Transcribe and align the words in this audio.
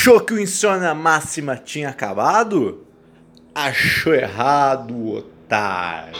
Achou 0.00 0.18
que 0.18 0.32
o 0.32 0.40
Insônia 0.40 0.94
Máxima 0.94 1.58
tinha 1.58 1.90
acabado? 1.90 2.86
Achou 3.54 4.14
errado, 4.14 5.16
otário. 5.16 6.14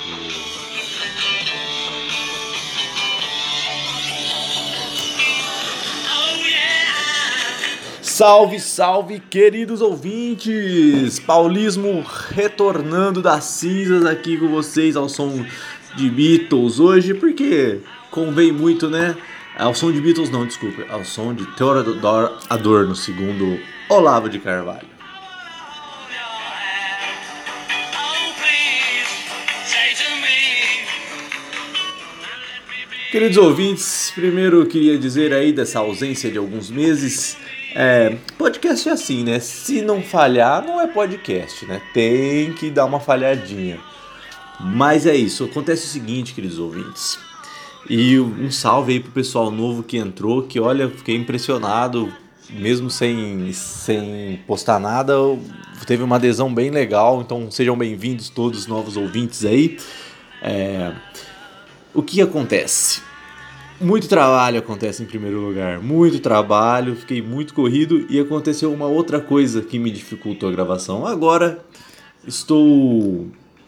Salve, 8.03 8.61
salve, 8.61 9.19
queridos 9.19 9.81
ouvintes! 9.81 11.19
Paulismo 11.19 12.05
retornando 12.35 13.23
das 13.23 13.45
cinzas 13.45 14.05
aqui 14.05 14.37
com 14.37 14.49
vocês 14.49 14.95
ao 14.95 15.09
som 15.09 15.43
de 15.97 16.11
Beatles 16.11 16.79
hoje, 16.79 17.15
porque 17.15 17.81
convém 18.11 18.53
muito, 18.53 18.91
né? 18.91 19.17
Ao 19.57 19.75
som 19.75 19.91
de 19.91 20.01
Beatles, 20.01 20.31
não, 20.31 20.47
desculpa, 20.47 20.85
ao 20.91 21.05
som 21.05 21.35
de 21.35 21.45
Theodore 21.57 22.35
Adorno, 22.49 22.95
segundo 22.95 23.59
Olavo 23.91 24.29
de 24.29 24.39
Carvalho. 24.39 24.87
Queridos 33.11 33.37
ouvintes, 33.37 34.13
primeiro 34.15 34.61
eu 34.61 34.67
queria 34.67 34.97
dizer 34.97 35.35
aí 35.35 35.53
dessa 35.53 35.81
ausência 35.81 36.31
de 36.31 36.39
alguns 36.39 36.71
meses. 36.71 37.37
É, 37.75 38.17
podcast 38.39 38.89
é 38.89 38.93
assim, 38.93 39.25
né? 39.25 39.41
Se 39.41 39.83
não 39.83 40.01
falhar, 40.01 40.65
não 40.65 40.81
é 40.81 40.87
podcast, 40.87 41.67
né? 41.67 41.83
Tem 41.93 42.53
que 42.53 42.71
dar 42.71 42.85
uma 42.85 43.01
falhadinha. 43.01 43.81
Mas 44.61 45.05
é 45.05 45.17
isso, 45.17 45.43
acontece 45.43 45.87
o 45.87 45.89
seguinte, 45.89 46.33
queridos 46.33 46.61
ouvintes. 46.61 47.19
E 47.89 48.21
um 48.21 48.53
salve 48.53 48.93
aí 48.93 49.01
pro 49.01 49.11
pessoal 49.11 49.51
novo 49.51 49.83
que 49.83 49.97
entrou, 49.97 50.45
que 50.45 50.61
olha, 50.61 50.89
fiquei 50.89 51.17
impressionado, 51.17 52.13
mesmo 52.53 52.91
sem, 52.91 53.53
sem 53.53 54.41
postar 54.47 54.79
nada, 54.79 55.15
teve 55.87 56.03
uma 56.03 56.17
adesão 56.17 56.53
bem 56.53 56.71
legal, 56.71 57.21
então 57.21 57.51
sejam 57.51 57.77
bem-vindos 57.77 58.29
todos 58.29 58.61
os 58.61 58.67
novos 58.67 58.97
ouvintes 58.97 59.45
aí. 59.45 59.79
É, 60.43 60.93
o 61.95 62.03
que 62.03 62.21
acontece? 62.21 63.03
Muito 63.81 64.09
trabalho 64.09 64.59
acontece 64.59 65.03
em 65.03 65.07
primeiro 65.07 65.41
lugar, 65.41 65.81
muito 65.81 66.21
trabalho, 66.21 66.95
fiquei 66.95 67.23
muito 67.23 67.55
corrido 67.55 68.07
e 68.11 68.21
aconteceu 68.21 68.73
uma 68.73 68.87
outra 68.87 69.21
coisa 69.21 69.63
que 69.63 69.79
me 69.79 69.91
dificultou 69.91 70.49
a 70.49 70.53
gravação. 70.53 71.07
Agora 71.07 71.65
estou 72.27 73.27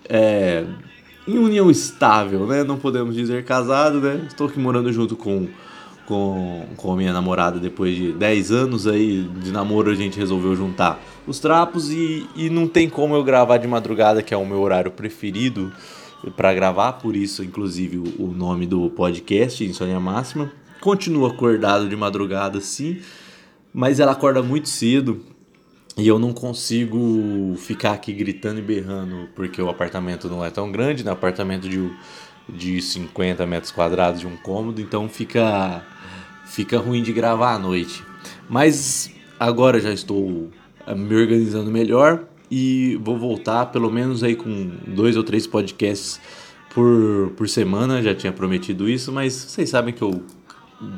é, 0.09 0.67
em 1.27 1.39
união 1.39 1.71
estável, 1.71 2.47
né? 2.47 2.63
Não 2.63 2.77
podemos 2.77 3.15
dizer 3.15 3.45
casado, 3.45 4.01
né? 4.01 4.21
Estou 4.29 4.49
aqui 4.49 4.59
morando 4.59 4.93
junto 4.93 5.17
com, 5.17 5.49
com, 6.07 6.67
com 6.77 6.93
a 6.93 6.97
minha 6.97 7.13
namorada 7.13 7.59
depois 7.59 7.97
de 7.97 8.13
10 8.13 8.51
anos 8.51 8.87
aí 8.87 9.23
de 9.43 9.53
namoro 9.53 9.91
a 9.91 9.95
gente 9.95 10.19
resolveu 10.19 10.55
juntar 10.57 11.01
os 11.27 11.39
trapos 11.39 11.91
e, 11.91 12.27
e 12.35 12.51
não 12.51 12.67
tem 12.67 12.89
como 12.89 13.15
eu 13.15 13.23
gravar 13.23 13.59
de 13.59 13.69
madrugada, 13.69 14.23
que 14.23 14.35
é 14.35 14.37
o 14.37 14.47
meu 14.47 14.61
horário 14.61 14.91
preferido 14.91 15.73
para 16.37 16.55
gravar, 16.55 16.95
por 16.95 17.17
isso, 17.17 17.43
inclusive, 17.43 17.99
o 18.19 18.29
nome 18.29 18.67
do 18.67 18.89
podcast, 18.91 19.65
Insônia 19.65 19.99
Máxima. 19.99 20.53
Continua 20.81 21.31
acordado 21.31 21.89
de 21.89 21.97
madrugada, 21.97 22.61
sim, 22.61 23.01
mas 23.73 23.99
ela 23.99 24.13
acorda 24.13 24.43
muito 24.43 24.69
cedo 24.69 25.21
e 25.97 26.09
eu 26.09 26.19
não 26.19 26.33
consigo 26.33 27.55
ficar 27.57 27.93
aqui 27.93 28.13
gritando 28.13 28.59
e 28.59 28.63
berrando 28.63 29.29
porque 29.35 29.61
o 29.61 29.69
apartamento 29.69 30.29
não 30.29 30.45
é 30.45 30.51
tão 30.51 30.73
grande, 30.73 31.05
né? 31.05 31.11
Apartamento 31.11 31.69
de, 31.69 31.91
de 32.49 32.81
50 32.81 33.47
metros 33.47 33.73
quadrados 33.73 34.21
de 34.21 34.27
um 34.27 34.37
cômodo, 34.37 34.81
então 34.81 35.09
fica, 35.09 35.85
fica 36.47 36.79
ruim 36.79 37.03
de 37.03 37.13
gravar 37.13 37.55
à 37.55 37.59
noite. 37.59 38.05
Mas 38.49 39.11
agora 39.39 39.81
já 39.81 39.93
estou 39.93 40.51
eh, 40.87 40.95
me 40.95 41.15
organizando 41.15 41.71
melhor 41.71 42.25
e 42.51 42.99
vou 43.03 43.19
voltar 43.19 43.67
pelo 43.67 43.91
menos 43.91 44.23
aí 44.23 44.37
com 44.37 44.71
dois 44.87 45.17
ou 45.17 45.25
três 45.25 45.47
podcasts 45.47 46.21
por, 46.75 47.33
por 47.37 47.49
semana, 47.49 48.03
já 48.03 48.15
tinha 48.15 48.33
prometido 48.33 48.89
isso, 48.89 49.13
mas 49.13 49.33
vocês 49.33 49.71
sabem 49.71 49.93
que 49.93 50.03
eu 50.03 50.23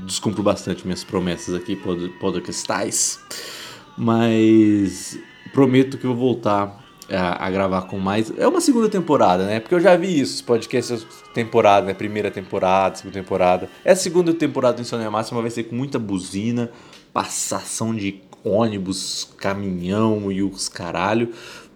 descumpro 0.06 0.42
bastante 0.42 0.84
minhas 0.84 1.04
promessas 1.04 1.54
aqui 1.54 1.76
podcastais. 2.20 3.20
Mas 3.96 5.18
prometo 5.52 5.98
que 5.98 6.06
vou 6.06 6.16
voltar 6.16 6.83
a, 7.10 7.46
a, 7.46 7.50
gravar 7.50 7.82
com 7.82 7.98
mais. 7.98 8.32
É 8.36 8.46
uma 8.46 8.60
segunda 8.60 8.88
temporada, 8.88 9.44
né? 9.44 9.60
Porque 9.60 9.74
eu 9.74 9.80
já 9.80 9.96
vi 9.96 10.20
isso, 10.20 10.42
podcasts 10.44 11.06
temporada, 11.32 11.86
né? 11.86 11.94
Primeira 11.94 12.30
temporada, 12.30 12.96
segunda 12.96 13.18
temporada. 13.18 13.68
Essa 13.84 14.02
segunda 14.02 14.32
temporada 14.32 14.76
do 14.76 14.82
Insônia 14.82 15.10
Máxima 15.10 15.40
vai 15.40 15.50
ser 15.50 15.64
com 15.64 15.74
muita 15.74 15.98
buzina, 15.98 16.70
passação 17.12 17.94
de 17.94 18.20
ônibus, 18.44 19.28
caminhão 19.38 20.30
e 20.30 20.42
os 20.42 20.68
caralho, 20.68 21.30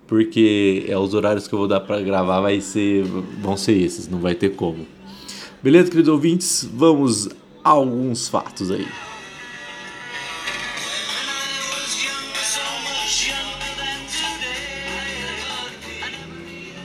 porque 0.06 0.84
é 0.88 0.97
os 0.97 1.15
horários 1.15 1.49
que 1.49 1.55
eu 1.55 1.59
vou 1.59 1.69
dar 1.69 1.81
para 1.81 2.00
gravar 2.00 2.41
vai 2.41 2.61
ser 2.61 3.05
vão 3.41 3.56
ser 3.56 3.72
esses, 3.72 4.09
não 4.09 4.19
vai 4.19 4.34
ter 4.34 4.50
como. 4.50 4.87
Beleza, 5.62 5.91
queridos 5.91 6.12
ouvintes? 6.12 6.69
Vamos 6.72 7.28
a 7.65 7.71
alguns 7.71 8.28
fatos 8.28 8.71
aí. 8.71 8.87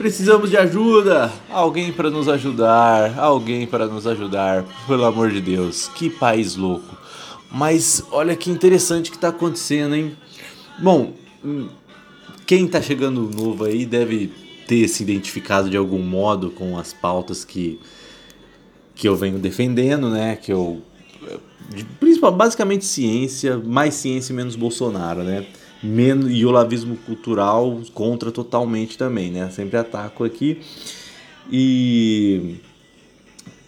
Precisamos 0.04 0.50
de 0.50 0.58
ajuda! 0.58 1.32
Alguém 1.50 1.94
para 1.94 2.10
nos 2.10 2.28
ajudar, 2.28 3.18
alguém 3.18 3.66
para 3.66 3.88
nos 3.88 4.06
ajudar, 4.06 4.66
pelo 4.86 5.06
amor 5.06 5.32
de 5.32 5.40
Deus. 5.40 5.88
Que 5.96 6.10
país 6.10 6.58
louco. 6.58 6.98
Mas 7.50 8.04
olha 8.12 8.36
que 8.36 8.52
interessante 8.52 9.10
que 9.10 9.16
está 9.16 9.30
acontecendo, 9.30 9.96
hein? 9.96 10.18
Bom, 10.78 11.14
hum, 11.42 11.70
quem 12.46 12.66
está 12.66 12.82
chegando 12.82 13.32
novo 13.34 13.64
aí 13.64 13.86
deve 13.86 14.30
ter 14.68 14.90
se 14.90 15.04
identificado 15.04 15.70
de 15.70 15.78
algum 15.78 16.02
modo 16.02 16.52
com 16.52 16.78
as 16.78 16.92
pautas 16.92 17.46
que, 17.46 17.80
que 18.94 19.08
eu 19.08 19.16
venho 19.16 19.40
defendendo, 19.40 20.10
né? 20.10 20.36
Que 20.36 20.52
eu. 20.52 20.82
Principalmente, 22.02 22.40
basicamente 22.40 22.84
ciência, 22.84 23.58
mais 23.58 23.94
ciência 23.94 24.34
e 24.34 24.36
menos 24.36 24.58
Bolsonaro, 24.58 25.24
né? 25.24 25.46
Menos, 25.84 26.32
e 26.32 26.46
o 26.46 26.52
lavismo 26.52 26.96
cultural 26.98 27.82
contra 27.94 28.32
totalmente 28.32 28.98
também, 28.98 29.32
né? 29.32 29.50
Sempre 29.52 29.78
ataco 29.78 30.24
aqui. 30.24 30.62
E. 31.52 32.56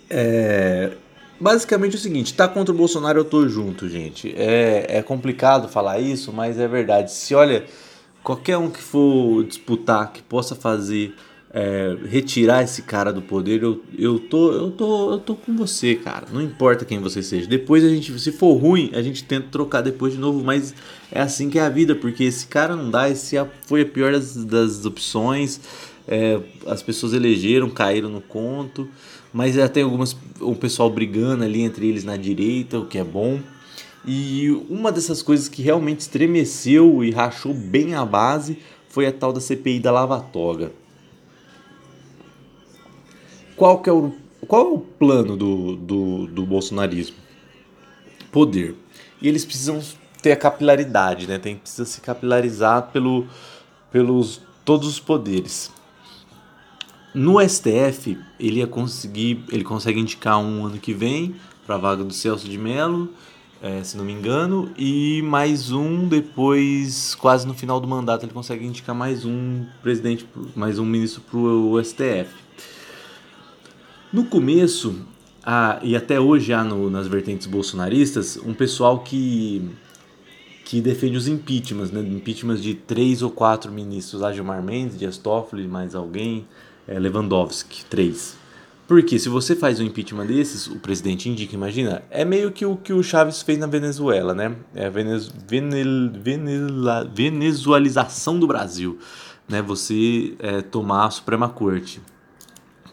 É, 0.10 0.94
Basicamente 1.40 1.96
é 1.96 1.98
o 1.98 2.02
seguinte, 2.02 2.34
tá 2.34 2.48
contra 2.48 2.74
o 2.74 2.78
Bolsonaro 2.78 3.20
eu 3.20 3.26
tô 3.26 3.48
junto, 3.48 3.90
gente. 3.90 4.34
É, 4.38 4.86
é 4.98 5.04
complicado 5.04 5.68
falar 5.68 6.00
isso, 6.00 6.32
mas 6.32 6.58
é 6.58 6.68
verdade. 6.68 7.12
Se 7.12 7.36
olha, 7.36 7.66
qualquer 8.24 8.58
um 8.58 8.70
que 8.70 8.82
for 8.82 9.44
disputar, 9.44 10.14
que 10.14 10.22
possa 10.22 10.56
fazer, 10.56 11.14
é, 11.58 11.96
retirar 12.10 12.64
esse 12.64 12.82
cara 12.82 13.14
do 13.14 13.22
poder, 13.22 13.64
eu, 13.64 13.82
eu, 13.98 14.20
tô, 14.20 14.52
eu, 14.52 14.72
tô, 14.72 15.14
eu 15.14 15.20
tô 15.20 15.36
com 15.36 15.56
você, 15.56 15.96
cara. 15.96 16.26
Não 16.30 16.42
importa 16.42 16.84
quem 16.84 17.00
você 17.00 17.24
seja. 17.24 17.48
Depois 17.48 17.82
a 17.82 17.88
gente, 17.88 18.20
se 18.20 18.34
for 18.34 18.56
ruim, 18.56 18.92
a 18.94 19.02
gente 19.02 19.24
tenta 19.24 19.48
trocar 19.50 19.80
depois 19.80 20.12
de 20.12 20.20
novo, 20.20 20.44
mas 20.44 20.76
é 21.10 21.22
assim 21.22 21.50
que 21.50 21.58
é 21.58 21.62
a 21.62 21.70
vida, 21.70 21.96
porque 21.96 22.26
esse 22.26 22.46
cara 22.48 22.76
não 22.76 22.92
dá, 22.92 23.10
esse 23.10 23.38
foi 23.66 23.84
a 23.84 23.86
pior 23.86 24.12
das, 24.12 24.36
das 24.44 24.86
opções. 24.86 25.62
É, 26.06 26.42
as 26.68 26.84
pessoas 26.84 27.14
elegeram, 27.14 27.70
caíram 27.70 28.10
no 28.10 28.22
conto 28.22 28.88
mas 29.36 29.56
já 29.56 29.68
tem 29.68 29.84
algumas 29.84 30.16
o 30.40 30.56
pessoal 30.56 30.90
brigando 30.90 31.44
ali 31.44 31.62
entre 31.62 31.90
eles 31.90 32.06
na 32.06 32.16
direita, 32.16 32.80
o 32.80 32.86
que 32.86 32.98
é 32.98 33.04
bom. 33.04 33.42
E 34.08 34.50
uma 34.70 34.94
dessas 34.94 35.22
coisas 35.22 35.50
que 35.50 35.62
realmente 35.62 36.00
estremeceu 36.00 37.04
e 37.04 37.12
rachou 37.12 37.54
bem 37.54 37.96
a 37.96 38.06
base 38.06 38.58
foi 38.88 39.06
a 39.06 39.12
tal 39.12 39.34
da 39.34 39.42
CPI 39.42 39.82
da 39.82 39.92
Lava 39.92 40.22
Toga. 40.22 40.72
Qual 43.56 43.80
que 43.80 43.90
é 43.90 43.94
o, 43.94 44.12
qual 44.48 44.62
é 44.62 44.70
o 44.74 44.80
plano 44.80 45.38
do, 45.38 45.76
do, 45.76 46.28
do 46.28 46.46
bolsonarismo? 46.46 47.16
Poder. 48.32 48.76
E 49.22 49.28
eles 49.28 49.46
precisam 49.46 49.82
ter 50.22 50.34
a 50.34 50.36
capilaridade, 50.36 51.26
né? 51.28 51.38
Tem, 51.38 51.56
precisa 51.56 51.86
se 51.86 52.02
capilarizar 52.02 52.92
pelo, 52.92 53.28
pelos 53.92 54.42
todos 54.66 54.88
os 54.88 55.00
poderes. 55.00 55.72
No 57.14 57.40
STF, 57.40 58.18
ele 58.38 58.60
ia 58.60 58.68
conseguir, 58.68 59.42
ele 59.50 59.64
consegue 59.64 60.00
indicar 60.00 60.38
um 60.38 60.66
ano 60.66 60.78
que 60.78 60.94
vem 60.94 61.36
para 61.66 61.76
a 61.76 61.78
vaga 61.78 62.04
do 62.04 62.14
Celso 62.14 62.50
de 62.50 62.58
Mello, 62.58 63.10
é, 63.62 63.82
se 63.84 63.96
não 63.96 64.04
me 64.04 64.12
engano, 64.12 64.70
e 64.78 65.22
mais 65.22 65.72
um 65.72 66.10
depois, 66.10 67.16
quase 67.16 67.48
no 67.48 67.54
final 67.54 67.80
do 67.80 67.88
mandato, 67.88 68.26
ele 68.26 68.34
consegue 68.34 68.66
indicar 68.66 68.94
mais 68.94 69.24
um 69.24 69.66
presidente, 69.82 70.28
mais 70.54 70.78
um 70.78 70.86
ministro 70.86 71.22
para 71.22 71.40
o 71.40 71.82
STF. 71.82 72.28
No 74.16 74.24
começo, 74.24 74.96
e 75.84 75.94
até 75.94 76.18
hoje 76.18 76.54
há 76.54 76.64
no, 76.64 76.90
nas 76.90 77.06
vertentes 77.06 77.46
bolsonaristas, 77.48 78.38
um 78.38 78.54
pessoal 78.54 79.00
que 79.00 79.70
que 80.64 80.80
defende 80.80 81.18
os 81.18 81.28
impeachments, 81.28 81.92
né? 81.92 82.00
impeachments 82.00 82.64
de 82.64 82.74
três 82.74 83.22
ou 83.22 83.30
quatro 83.30 83.70
ministros, 83.74 84.22
Gilmar 84.34 84.64
Mendes, 84.64 84.98
Dias 84.98 85.18
Toffoli, 85.18 85.68
mais 85.68 85.94
alguém, 85.94 86.48
é, 86.88 86.98
Lewandowski, 86.98 87.84
três. 87.90 88.38
Porque 88.88 89.20
se 89.20 89.28
você 89.28 89.54
faz 89.54 89.82
um 89.82 89.84
impeachment 89.84 90.28
desses, 90.28 90.66
o 90.66 90.80
presidente 90.80 91.28
indica, 91.28 91.54
imagina, 91.54 92.02
é 92.10 92.24
meio 92.24 92.54
que 92.54 92.66
o 92.66 92.78
que 92.78 92.94
o 92.94 93.04
Chaves 93.04 93.42
fez 93.42 93.60
na 93.60 93.68
Venezuela, 93.68 94.34
né? 94.34 94.56
É 94.74 94.86
a 94.86 94.90
venez, 94.90 95.30
venel, 95.46 96.10
venela, 96.14 97.04
venezualização 97.04 98.40
do 98.40 98.48
Brasil, 98.48 98.98
né? 99.46 99.62
Você 99.62 100.36
é, 100.40 100.62
tomar 100.62 101.08
a 101.08 101.12
Suprema 101.12 101.50
Corte 101.50 102.00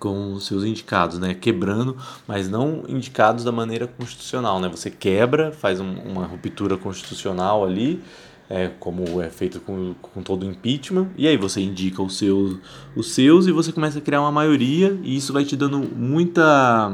com 0.03 0.33
os 0.33 0.47
seus 0.47 0.65
indicados, 0.65 1.21
né? 1.21 1.33
Quebrando, 1.33 1.97
mas 2.27 2.49
não 2.49 2.83
indicados 2.89 3.45
da 3.45 3.53
maneira 3.53 3.87
constitucional, 3.87 4.59
né? 4.59 4.69
Você 4.69 4.91
quebra, 4.91 5.53
faz 5.53 5.79
um, 5.79 5.93
uma 5.93 6.27
ruptura 6.27 6.77
constitucional 6.77 7.65
ali, 7.65 8.03
é, 8.51 8.69
como 8.81 9.23
é 9.23 9.31
feito 9.31 9.61
com, 9.61 9.95
com 10.03 10.21
todo 10.21 10.43
o 10.43 10.51
impeachment, 10.51 11.07
e 11.17 11.29
aí 11.29 11.37
você 11.37 11.61
indica 11.61 12.03
os 12.03 12.19
seus, 12.19 12.59
os 12.97 13.13
seus 13.13 13.47
e 13.47 13.53
você 13.53 13.71
começa 13.71 13.99
a 13.99 14.03
criar 14.03 14.23
uma 14.23 14.33
maioria, 14.33 14.99
e 15.05 15.17
isso 15.17 15.33
vai 15.33 15.45
te 15.45 15.57
dando 15.57 15.79
muita 15.79 16.93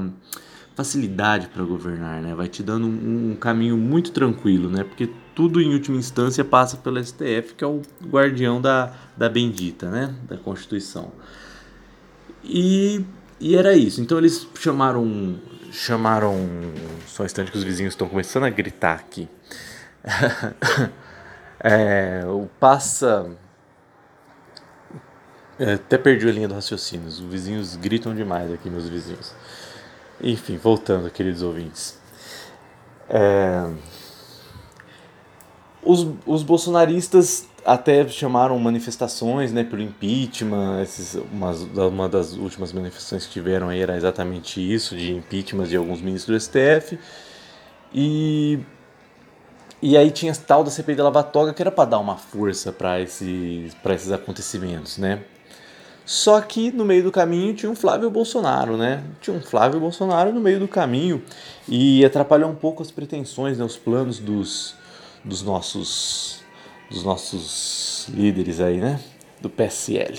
facilidade 0.75 1.49
para 1.49 1.65
governar, 1.65 2.21
né? 2.21 2.35
Vai 2.35 2.47
te 2.47 2.63
dando 2.63 2.87
um, 2.87 3.31
um, 3.31 3.37
caminho 3.37 3.79
muito 3.79 4.13
tranquilo, 4.13 4.69
né? 4.69 4.85
Porque 4.85 5.09
tudo 5.35 5.63
em 5.63 5.73
última 5.73 5.97
instância 5.97 6.45
passa 6.45 6.77
pelo 6.77 7.03
STF, 7.03 7.55
que 7.57 7.65
é 7.65 7.67
o 7.67 7.81
guardião 8.05 8.61
da, 8.61 8.93
da 9.17 9.31
bendita, 9.31 9.91
né? 9.91 10.15
Da 10.29 10.37
Constituição. 10.37 11.11
E, 12.43 13.05
e 13.41 13.57
era 13.57 13.75
isso. 13.75 14.01
Então 14.01 14.19
eles 14.19 14.47
chamaram 14.59 15.39
chamaram 15.71 16.35
só 17.07 17.23
um 17.23 17.27
instante 17.27 17.53
que 17.53 17.59
os 17.59 17.65
vizinhos 17.65 17.93
estão 17.93 18.09
começando 18.09 18.45
a 18.45 18.51
gritar 18.51 18.95
aqui. 18.95 19.29
É, 21.61 22.23
o 22.25 22.49
passa. 22.61 23.29
É, 25.59 25.73
até 25.73 25.99
perdi 25.99 26.29
a 26.29 26.33
linha 26.33 26.47
do 26.47 26.55
raciocínio. 26.55 27.09
Os 27.09 27.19
vizinhos 27.19 27.75
gritam 27.75 28.15
demais 28.15 28.53
aqui, 28.53 28.71
meus 28.71 28.89
vizinhos. 28.89 29.35
Enfim, 30.21 30.57
voltando, 30.57 31.11
queridos 31.11 31.43
ouvintes. 31.43 31.99
É, 33.09 33.69
os, 35.83 36.07
os 36.27 36.43
bolsonaristas 36.43 37.49
até 37.69 38.07
chamaram 38.09 38.59
manifestações 38.59 39.53
né, 39.53 39.63
pelo 39.63 39.83
impeachment. 39.83 40.83
Esses, 40.83 41.21
uma, 41.33 42.09
das 42.09 42.33
últimas 42.33 42.73
manifestações 42.73 43.27
que 43.27 43.33
tiveram 43.33 43.69
aí 43.69 43.81
era 43.81 43.97
exatamente 43.97 44.61
isso, 44.61 44.97
de 44.97 45.13
impeachment 45.13 45.65
de 45.65 45.77
alguns 45.77 46.01
ministros 46.01 46.37
do 46.37 46.41
STF. 46.41 46.99
E 47.93 48.59
e 49.81 49.97
aí 49.97 50.11
tinha 50.11 50.35
tal 50.35 50.65
da 50.65 50.71
CPI 50.71 50.97
da 50.97 51.05
Lava 51.05 51.23
Toga 51.23 51.55
que 51.55 51.63
era 51.63 51.71
para 51.71 51.91
dar 51.91 51.99
uma 52.01 52.17
força 52.17 52.73
para 52.73 53.01
esses, 53.01 53.77
esses 53.95 54.11
acontecimentos, 54.11 54.99
né? 54.99 55.23
Só 56.05 56.41
que 56.41 56.73
no 56.73 56.85
meio 56.85 57.05
do 57.05 57.13
caminho 57.13 57.55
tinha 57.55 57.71
um 57.71 57.77
Flávio 57.77 58.11
Bolsonaro, 58.11 58.77
né? 58.77 59.05
Tinha 59.21 59.37
um 59.37 59.41
Flávio 59.41 59.79
Bolsonaro 59.79 60.33
no 60.33 60.41
meio 60.41 60.59
do 60.59 60.67
caminho 60.67 61.23
e 61.69 62.05
atrapalhou 62.05 62.51
um 62.51 62.55
pouco 62.57 62.83
as 62.83 62.91
pretensões, 62.91 63.59
né? 63.59 63.65
os 63.65 63.77
planos 63.77 64.19
dos, 64.19 64.75
dos 65.25 65.43
nossos 65.43 66.43
dos 66.91 67.05
nossos 67.05 68.09
líderes 68.09 68.61
aí, 68.61 68.79
né? 68.79 69.01
Do 69.41 69.51
PSL. 69.51 70.19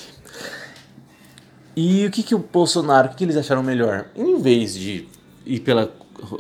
E 1.76 2.06
o 2.06 2.12
que, 2.12 2.24
que 2.24 2.36
o 2.36 2.40
Bolsonaro, 2.40 3.08
o 3.08 3.12
que, 3.12 3.18
que 3.18 3.24
eles 3.24 3.38
acharam 3.38 3.64
melhor? 3.64 4.10
Em 4.16 4.42
vez 4.42 4.74
de 4.74 5.08
ir 5.46 5.60
pela, 5.62 5.92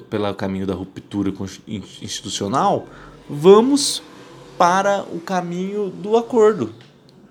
pelo 0.09 0.33
caminho 0.33 0.67
da 0.67 0.73
ruptura 0.73 1.33
institucional, 1.67 2.87
vamos 3.29 4.01
para 4.57 5.03
o 5.03 5.19
caminho 5.19 5.89
do 5.89 6.17
acordo. 6.17 6.73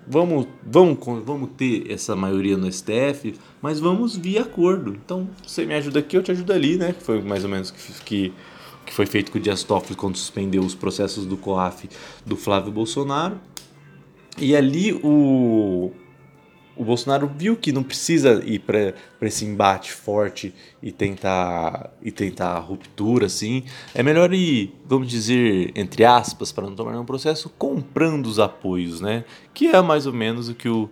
Vamos, 0.07 0.47
vamos, 0.63 0.97
vamos 1.23 1.51
ter 1.55 1.91
essa 1.91 2.15
maioria 2.15 2.57
no 2.57 2.71
STF, 2.71 3.35
mas 3.61 3.79
vamos 3.79 4.15
via 4.15 4.41
acordo. 4.41 4.95
Então, 4.95 5.29
você 5.45 5.63
me 5.67 5.75
ajuda 5.75 5.99
aqui, 5.99 6.17
eu 6.17 6.23
te 6.23 6.31
ajudo 6.31 6.51
ali, 6.51 6.77
né? 6.77 6.95
Foi 6.99 7.21
mais 7.21 7.43
ou 7.43 7.49
menos 7.51 7.69
que, 7.69 7.93
que, 8.03 8.33
que 8.89 8.95
foi 8.95 9.05
feito 9.05 9.31
com 9.31 9.37
o 9.37 9.41
Dias 9.41 9.61
Toffoli 9.61 9.95
quando 9.95 10.17
suspendeu 10.17 10.63
os 10.63 10.73
processos 10.73 11.23
do 11.23 11.37
COAF 11.37 11.87
do 12.25 12.35
Flávio 12.35 12.71
Bolsonaro. 12.71 13.39
E 14.35 14.55
ali 14.55 14.93
o, 15.03 15.91
o 16.75 16.83
Bolsonaro 16.83 17.31
viu 17.37 17.55
que 17.55 17.71
não 17.71 17.83
precisa 17.83 18.43
ir 18.43 18.57
para 18.57 18.95
esse 19.21 19.45
embate 19.45 19.91
forte 19.91 20.55
e 20.81 20.91
tentar 20.91 21.91
e 22.01 22.09
tentar 22.09 22.57
ruptura 22.57 23.27
assim. 23.27 23.63
É 23.93 24.01
melhor 24.01 24.33
ir, 24.33 24.73
vamos 24.87 25.07
dizer, 25.07 25.71
entre 25.75 26.03
aspas, 26.03 26.51
para 26.51 26.65
não 26.65 26.75
tomar 26.75 26.99
um 26.99 27.05
processo, 27.05 27.47
comprando 27.59 28.25
os 28.25 28.39
apoios, 28.39 28.99
né? 28.99 29.23
Que 29.53 29.67
é 29.67 29.79
mais 29.83 30.07
ou 30.07 30.13
menos 30.13 30.49
o 30.49 30.55
que 30.55 30.67
o 30.67 30.89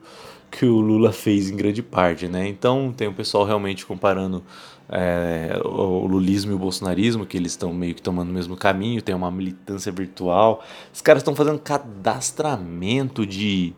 que 0.58 0.66
o 0.66 0.80
Lula 0.80 1.12
fez 1.12 1.50
em 1.50 1.56
grande 1.56 1.84
parte, 1.84 2.28
né? 2.28 2.48
Então 2.48 2.92
tem 2.96 3.08
o 3.08 3.14
pessoal 3.14 3.46
realmente 3.46 3.86
comparando 3.86 4.44
é, 4.90 5.60
o 5.64 6.08
lulismo 6.08 6.52
e 6.52 6.56
o 6.56 6.58
bolsonarismo, 6.58 7.26
que 7.26 7.38
eles 7.38 7.52
estão 7.52 7.72
meio 7.72 7.94
que 7.94 8.02
tomando 8.02 8.30
o 8.30 8.34
mesmo 8.34 8.58
caminho, 8.58 9.02
tem 9.02 9.14
uma 9.14 9.30
militância 9.30 9.92
virtual. 9.92 10.64
Os 10.92 11.02
caras 11.02 11.22
estão 11.22 11.36
fazendo 11.36 11.60
cadastramento 11.60 13.26
de, 13.26 13.74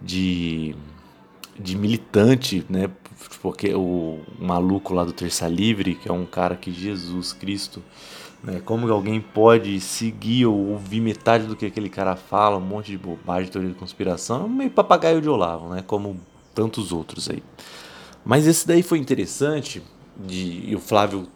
de 0.00 0.76
de 1.58 1.76
militante, 1.76 2.64
né? 2.68 2.90
Porque 3.42 3.74
o 3.74 4.20
maluco 4.38 4.94
lá 4.94 5.04
do 5.04 5.12
Terça 5.12 5.46
Livre, 5.46 5.94
que 5.94 6.08
é 6.08 6.12
um 6.12 6.24
cara 6.24 6.56
que 6.56 6.72
Jesus 6.72 7.32
Cristo, 7.32 7.82
né? 8.42 8.60
Como 8.64 8.90
alguém 8.90 9.20
pode 9.20 9.80
seguir 9.80 10.46
ou 10.46 10.70
ouvir 10.70 11.00
metade 11.00 11.46
do 11.46 11.56
que 11.56 11.66
aquele 11.66 11.88
cara 11.88 12.16
fala, 12.16 12.56
um 12.56 12.60
monte 12.60 12.90
de 12.90 12.98
bobagem, 12.98 13.50
teoria 13.50 13.70
de 13.70 13.76
conspiração, 13.76 14.44
é 14.44 14.48
meio 14.48 14.70
papagaio 14.70 15.20
de 15.20 15.28
Olavo, 15.28 15.68
né? 15.68 15.82
Como 15.86 16.20
tantos 16.54 16.92
outros 16.92 17.28
aí. 17.28 17.42
Mas 18.24 18.46
esse 18.46 18.66
daí 18.66 18.82
foi 18.82 18.98
interessante, 18.98 19.82
de, 20.16 20.64
e 20.66 20.74
o 20.74 20.80
Flávio 20.80 21.28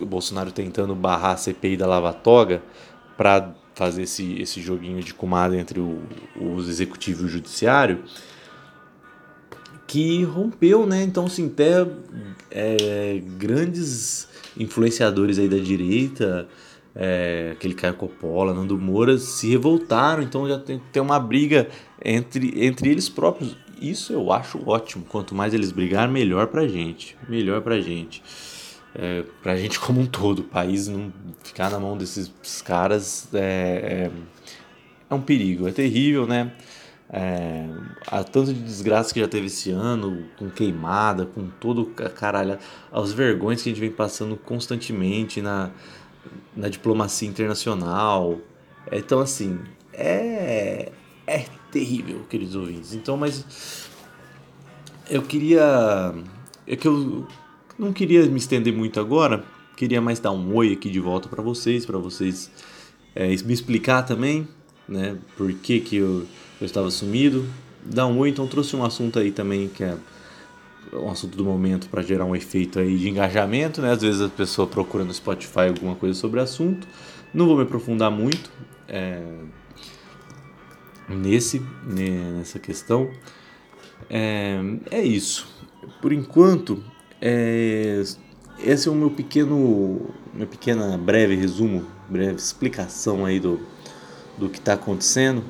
o 0.00 0.06
Bolsonaro 0.06 0.50
tentando 0.50 0.94
barrar 0.94 1.32
a 1.32 1.36
CPI 1.36 1.76
da 1.76 1.86
Lava 1.86 2.12
Toga 2.12 2.62
para 3.16 3.54
fazer 3.74 4.02
esse, 4.02 4.40
esse 4.40 4.60
joguinho 4.60 5.00
de 5.02 5.14
comada 5.14 5.56
entre 5.56 5.78
o, 5.80 6.02
os 6.40 6.68
executivo 6.68 7.22
e 7.22 7.26
o 7.26 7.28
judiciário 7.28 8.02
que 9.86 10.24
rompeu, 10.24 10.86
né? 10.86 11.02
Então, 11.02 11.26
assim, 11.26 11.46
até 11.46 11.86
é, 12.50 13.22
grandes 13.36 14.28
influenciadores 14.56 15.38
aí 15.38 15.48
da 15.48 15.58
direita, 15.58 16.48
é, 16.94 17.50
aquele 17.52 17.74
Caio 17.74 17.94
Coppola, 17.94 18.54
Nando 18.54 18.78
Moura, 18.78 19.18
se 19.18 19.48
revoltaram. 19.48 20.22
Então, 20.22 20.48
já 20.48 20.58
tem, 20.58 20.80
tem 20.92 21.02
uma 21.02 21.18
briga 21.18 21.68
entre, 22.04 22.64
entre 22.64 22.90
eles 22.90 23.08
próprios. 23.08 23.56
Isso 23.80 24.12
eu 24.12 24.32
acho 24.32 24.60
ótimo. 24.68 25.04
Quanto 25.08 25.34
mais 25.34 25.52
eles 25.52 25.72
brigar, 25.72 26.08
melhor 26.08 26.46
pra 26.46 26.66
gente. 26.68 27.16
Melhor 27.28 27.60
pra 27.62 27.80
gente. 27.80 28.22
É, 28.94 29.24
pra 29.42 29.56
gente 29.56 29.80
como 29.80 30.00
um 30.00 30.06
todo. 30.06 30.40
O 30.40 30.44
país 30.44 30.86
não 30.86 31.12
ficar 31.42 31.70
na 31.70 31.80
mão 31.80 31.96
desses 31.96 32.30
caras 32.62 33.28
é, 33.34 33.40
é, 33.40 34.10
é 35.10 35.14
um 35.14 35.20
perigo. 35.20 35.66
É 35.66 35.72
terrível, 35.72 36.26
né? 36.26 36.52
É, 37.10 37.68
a 38.06 38.24
tanto 38.24 38.52
de 38.52 38.60
desgraça 38.60 39.12
que 39.12 39.20
já 39.20 39.28
teve 39.28 39.46
esse 39.46 39.70
ano, 39.70 40.24
com 40.38 40.50
queimada, 40.50 41.26
com 41.26 41.48
todo 41.60 41.86
caralho, 41.86 42.58
as 42.90 43.12
vergonhas 43.12 43.62
que 43.62 43.68
a 43.68 43.72
gente 43.72 43.80
vem 43.80 43.90
passando 43.90 44.36
constantemente 44.36 45.40
na, 45.40 45.70
na 46.56 46.68
diplomacia 46.68 47.28
internacional. 47.28 48.38
Então, 48.90 49.20
assim, 49.20 49.60
é, 49.92 50.90
é 51.26 51.44
terrível, 51.70 52.20
queridos 52.28 52.54
ouvintes. 52.54 52.94
Então, 52.94 53.16
mas 53.16 53.88
eu 55.08 55.22
queria. 55.22 56.14
É 56.66 56.76
que 56.76 56.88
eu 56.88 57.26
não 57.78 57.92
queria 57.92 58.24
me 58.26 58.38
estender 58.38 58.72
muito 58.72 58.98
agora, 58.98 59.44
queria 59.76 60.00
mais 60.00 60.18
dar 60.18 60.32
um 60.32 60.54
oi 60.54 60.72
aqui 60.72 60.88
de 60.88 61.00
volta 61.00 61.28
para 61.28 61.42
vocês, 61.42 61.84
para 61.84 61.98
vocês 61.98 62.50
é, 63.14 63.28
me 63.28 63.52
explicar 63.52 64.02
também, 64.02 64.48
né, 64.88 65.18
por 65.36 65.52
que 65.52 65.80
que 65.80 65.96
eu 65.96 66.26
eu 66.60 66.64
estava 66.64 66.90
sumido. 66.90 67.46
Dá 67.84 68.06
um 68.06 68.18
oi, 68.18 68.30
então 68.30 68.46
trouxe 68.46 68.74
um 68.74 68.84
assunto 68.84 69.18
aí 69.18 69.30
também 69.30 69.68
que 69.68 69.84
é 69.84 69.96
um 70.92 71.10
assunto 71.10 71.36
do 71.36 71.44
momento 71.44 71.88
para 71.88 72.02
gerar 72.02 72.24
um 72.24 72.34
efeito 72.34 72.78
aí 72.78 72.96
de 72.96 73.08
engajamento, 73.08 73.80
né? 73.80 73.92
Às 73.92 74.02
vezes 74.02 74.20
a 74.20 74.28
pessoa 74.28 74.66
procura 74.66 75.04
no 75.04 75.12
Spotify 75.12 75.68
alguma 75.68 75.94
coisa 75.94 76.18
sobre 76.18 76.40
o 76.40 76.42
assunto. 76.42 76.86
Não 77.32 77.46
vou 77.46 77.56
me 77.56 77.62
aprofundar 77.62 78.10
muito 78.10 78.50
é, 78.88 79.22
nesse 81.08 81.62
nessa 81.86 82.58
questão. 82.58 83.10
É, 84.08 84.60
é 84.90 85.02
isso. 85.02 85.46
Por 86.00 86.12
enquanto, 86.12 86.82
é, 87.20 88.02
esse 88.58 88.88
é 88.88 88.90
o 88.90 88.94
meu 88.94 89.10
pequeno, 89.10 90.10
minha 90.32 90.46
pequena 90.46 90.96
breve 90.96 91.34
resumo, 91.34 91.86
breve 92.08 92.36
explicação 92.36 93.24
aí 93.24 93.40
do, 93.40 93.60
do 94.38 94.48
que 94.48 94.58
está 94.58 94.74
acontecendo. 94.74 95.42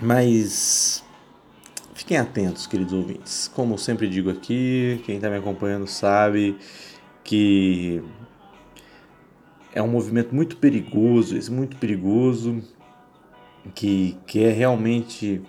Mas 0.00 1.02
fiquem 1.94 2.18
atentos, 2.18 2.66
queridos 2.66 2.92
ouvintes. 2.92 3.48
Como 3.48 3.74
eu 3.74 3.78
sempre 3.78 4.08
digo 4.08 4.30
aqui, 4.30 5.00
quem 5.04 5.16
está 5.16 5.30
me 5.30 5.36
acompanhando 5.36 5.86
sabe 5.86 6.56
que 7.24 8.02
é 9.72 9.82
um 9.82 9.88
movimento 9.88 10.34
muito 10.34 10.56
perigoso, 10.58 11.36
esse 11.36 11.50
muito 11.50 11.76
perigoso, 11.76 12.62
que 13.74 14.16
quer 14.26 14.52
realmente 14.52 15.42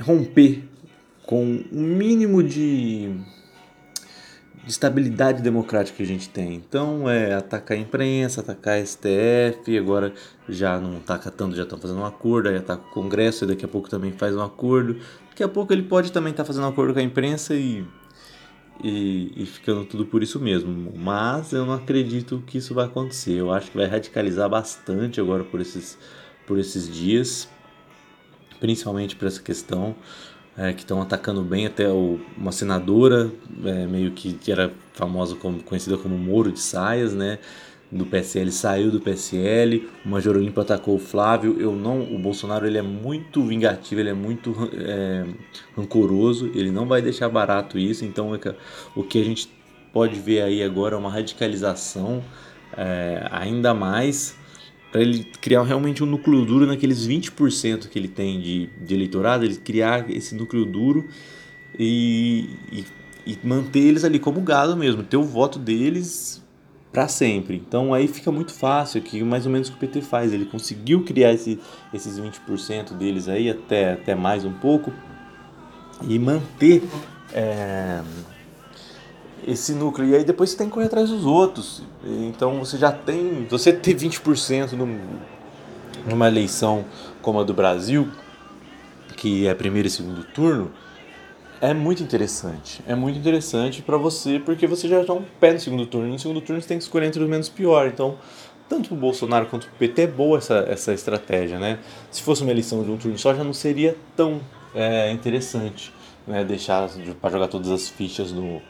romper 0.00 0.64
com 1.24 1.44
o 1.44 1.78
um 1.78 1.82
mínimo 1.82 2.42
de, 2.42 3.14
de 4.64 4.70
estabilidade 4.70 5.42
democrática 5.42 5.96
que 5.96 6.02
a 6.02 6.06
gente 6.06 6.28
tem. 6.28 6.54
Então 6.54 7.08
é 7.10 7.34
atacar 7.34 7.76
a 7.76 7.80
imprensa, 7.80 8.40
atacar 8.40 8.78
a 8.78 8.86
STF, 8.86 9.76
agora 9.76 10.12
já 10.48 10.78
não 10.78 10.98
ataca 10.98 11.30
tanto, 11.30 11.56
já 11.56 11.64
estão 11.64 11.78
fazendo 11.78 12.00
um 12.00 12.06
acordo, 12.06 12.48
aí 12.48 12.56
ataca 12.56 12.82
o 12.86 12.90
Congresso, 12.90 13.44
e 13.44 13.48
daqui 13.48 13.64
a 13.64 13.68
pouco 13.68 13.90
também 13.90 14.12
faz 14.12 14.36
um 14.36 14.42
acordo. 14.42 14.98
Daqui 15.28 15.42
a 15.42 15.48
pouco 15.48 15.72
ele 15.72 15.82
pode 15.82 16.12
também 16.12 16.30
estar 16.30 16.44
tá 16.44 16.46
fazendo 16.46 16.64
um 16.64 16.68
acordo 16.68 16.94
com 16.94 17.00
a 17.00 17.02
imprensa 17.02 17.54
e, 17.54 17.84
e, 18.82 19.32
e 19.42 19.46
ficando 19.46 19.84
tudo 19.84 20.06
por 20.06 20.22
isso 20.22 20.38
mesmo. 20.38 20.92
Mas 20.96 21.52
eu 21.52 21.66
não 21.66 21.74
acredito 21.74 22.42
que 22.46 22.58
isso 22.58 22.72
vai 22.72 22.84
acontecer. 22.86 23.32
Eu 23.32 23.50
acho 23.50 23.70
que 23.70 23.76
vai 23.76 23.86
radicalizar 23.86 24.48
bastante 24.48 25.20
agora 25.20 25.42
por 25.42 25.60
esses, 25.60 25.98
por 26.46 26.56
esses 26.56 26.88
dias, 26.88 27.48
principalmente 28.60 29.16
por 29.16 29.26
essa 29.26 29.42
questão 29.42 29.96
é, 30.56 30.72
que 30.72 30.80
estão 30.80 31.00
atacando 31.00 31.42
bem 31.42 31.66
até 31.66 31.88
o, 31.88 32.20
uma 32.36 32.52
senadora, 32.52 33.30
é, 33.64 33.86
meio 33.86 34.10
que, 34.10 34.34
que 34.34 34.52
era 34.52 34.72
famosa 34.92 35.34
como 35.36 35.62
conhecida 35.62 35.96
como 35.96 36.16
Moro 36.16 36.52
de 36.52 36.60
Saias, 36.60 37.14
né? 37.14 37.38
Do 37.90 38.06
PSL 38.06 38.50
saiu 38.50 38.90
do 38.90 39.00
PSL, 39.00 39.86
o 40.02 40.08
Major 40.08 40.34
Olímpio 40.34 40.62
atacou 40.62 40.94
o 40.94 40.98
Flávio. 40.98 41.60
Eu 41.60 41.72
não, 41.72 42.00
o 42.00 42.18
Bolsonaro 42.18 42.66
ele 42.66 42.78
é 42.78 42.82
muito 42.82 43.44
vingativo, 43.44 44.00
ele 44.00 44.08
é 44.08 44.14
muito 44.14 44.54
é, 44.74 45.26
rancoroso, 45.76 46.50
ele 46.54 46.70
não 46.70 46.86
vai 46.86 47.02
deixar 47.02 47.28
barato 47.28 47.78
isso. 47.78 48.02
Então 48.06 48.34
é 48.34 48.38
o 48.96 49.02
que 49.02 49.20
a 49.20 49.24
gente 49.24 49.46
pode 49.92 50.18
ver 50.18 50.40
aí 50.40 50.62
agora 50.62 50.94
é 50.94 50.98
uma 50.98 51.10
radicalização 51.10 52.24
é, 52.74 53.26
ainda 53.30 53.74
mais 53.74 54.38
para 54.92 55.00
ele 55.00 55.24
criar 55.40 55.62
realmente 55.62 56.04
um 56.04 56.06
núcleo 56.06 56.44
duro 56.44 56.66
naqueles 56.66 57.08
20% 57.08 57.88
que 57.88 57.98
ele 57.98 58.08
tem 58.08 58.38
de, 58.38 58.68
de 58.84 58.94
eleitorado, 58.94 59.42
ele 59.42 59.56
criar 59.56 60.08
esse 60.10 60.34
núcleo 60.34 60.66
duro 60.66 61.08
e, 61.78 62.50
e, 62.70 62.84
e 63.26 63.38
manter 63.42 63.80
eles 63.80 64.04
ali 64.04 64.18
como 64.18 64.42
gado 64.42 64.76
mesmo, 64.76 65.02
ter 65.02 65.16
o 65.16 65.22
voto 65.22 65.58
deles 65.58 66.42
para 66.92 67.08
sempre. 67.08 67.56
Então 67.56 67.94
aí 67.94 68.06
fica 68.06 68.30
muito 68.30 68.52
fácil, 68.52 69.00
que 69.00 69.24
mais 69.24 69.46
ou 69.46 69.52
menos 69.52 69.68
o 69.68 69.72
que 69.72 69.78
o 69.78 69.80
PT 69.80 70.02
faz, 70.02 70.30
ele 70.30 70.44
conseguiu 70.44 71.02
criar 71.02 71.32
esse, 71.32 71.58
esses 71.94 72.20
20% 72.20 72.92
deles 72.92 73.28
aí, 73.28 73.48
até, 73.48 73.94
até 73.94 74.14
mais 74.14 74.44
um 74.44 74.52
pouco, 74.52 74.92
e 76.06 76.18
manter 76.18 76.82
é, 77.32 78.02
esse 79.46 79.72
núcleo. 79.72 80.08
E 80.08 80.16
aí 80.16 80.24
depois 80.24 80.50
você 80.50 80.56
tem 80.56 80.66
que 80.66 80.72
correr 80.72 80.86
atrás 80.86 81.08
dos 81.08 81.24
outros. 81.24 81.82
Então 82.04 82.60
você 82.60 82.78
já 82.78 82.92
tem. 82.92 83.46
Você 83.50 83.72
ter 83.72 83.94
20% 83.94 84.72
num, 84.72 84.98
numa 86.06 86.28
eleição 86.28 86.84
como 87.20 87.40
a 87.40 87.44
do 87.44 87.54
Brasil, 87.54 88.08
que 89.16 89.46
é 89.46 89.54
primeiro 89.54 89.88
e 89.88 89.90
segundo 89.90 90.24
turno, 90.24 90.70
é 91.60 91.72
muito 91.72 92.02
interessante. 92.02 92.82
É 92.86 92.94
muito 92.94 93.18
interessante 93.18 93.82
para 93.82 93.96
você, 93.96 94.38
porque 94.38 94.66
você 94.66 94.88
já 94.88 95.00
está 95.00 95.12
um 95.12 95.24
pé 95.40 95.52
no 95.52 95.60
segundo 95.60 95.86
turno. 95.86 96.08
No 96.08 96.18
segundo 96.18 96.40
turno 96.40 96.60
você 96.60 96.68
tem 96.68 96.78
que 96.78 96.84
escolher 96.84 97.06
entre 97.06 97.22
os 97.22 97.28
menos 97.28 97.48
pior. 97.48 97.86
Então, 97.86 98.16
tanto 98.68 98.94
o 98.94 98.96
Bolsonaro 98.96 99.46
quanto 99.46 99.64
o 99.64 99.70
PT 99.78 100.02
é 100.02 100.06
boa 100.06 100.38
essa, 100.38 100.64
essa 100.68 100.92
estratégia, 100.92 101.58
né? 101.58 101.78
Se 102.10 102.22
fosse 102.22 102.42
uma 102.42 102.50
eleição 102.50 102.82
de 102.82 102.90
um 102.90 102.96
turno 102.96 103.18
só, 103.18 103.34
já 103.34 103.44
não 103.44 103.52
seria 103.52 103.96
tão 104.16 104.40
é, 104.74 105.12
interessante 105.12 105.92
né? 106.26 106.44
deixar 106.44 106.88
para 107.20 107.30
jogar 107.30 107.48
todas 107.48 107.70
as 107.70 107.88
fichas 107.88 108.32
no, 108.32 108.60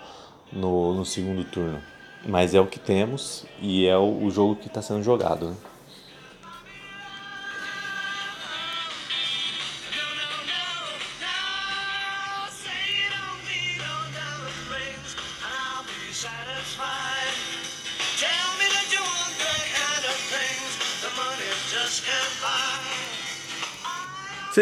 no, 0.53 0.95
no 0.95 1.05
segundo 1.05 1.45
turno. 1.45 1.81
Mas 2.25 2.55
é 2.55 2.61
o 2.61 2.67
que 2.67 2.79
temos 2.79 3.45
e 3.61 3.87
é 3.87 3.97
o, 3.97 4.25
o 4.25 4.31
jogo 4.31 4.57
que 4.57 4.69
está 4.69 4.81
sendo 4.81 5.03
jogado. 5.03 5.49
Né? 5.49 5.57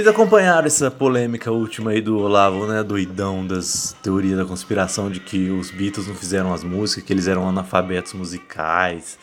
Vocês 0.00 0.08
acompanharam 0.08 0.66
essa 0.66 0.90
polêmica 0.90 1.52
última 1.52 1.90
aí 1.90 2.00
do 2.00 2.16
Olavo, 2.16 2.66
né, 2.66 2.82
doidão 2.82 3.46
das 3.46 3.94
teorias 4.02 4.38
da 4.38 4.46
conspiração 4.46 5.10
de 5.10 5.20
que 5.20 5.50
os 5.50 5.70
Beatles 5.70 6.06
não 6.06 6.14
fizeram 6.14 6.54
as 6.54 6.64
músicas, 6.64 7.04
que 7.04 7.12
eles 7.12 7.28
eram 7.28 7.46
analfabetos 7.46 8.14
musicais. 8.14 9.18